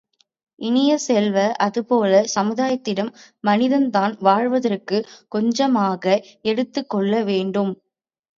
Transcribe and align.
இனிய 0.59 0.91
செல்வ, 0.99 1.35
அதுபோலச் 1.59 2.31
சமுதாயத்திடம் 2.35 3.11
மனிதன் 3.43 3.87
தான் 3.89 4.17
வாழ்வதற்குக் 4.21 5.07
கொஞ்சமாக 5.29 6.17
எடுத்துக் 6.45 6.89
கொள்ள 6.89 7.23
வேண்டும். 7.23 7.73